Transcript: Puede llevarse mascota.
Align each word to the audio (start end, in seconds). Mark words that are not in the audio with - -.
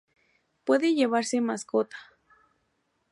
Puede 0.63 0.95
llevarse 0.95 1.41
mascota. 1.41 1.95